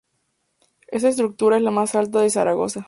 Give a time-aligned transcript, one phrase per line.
[0.87, 2.79] Esta estructura es la más alta de Zaragoza.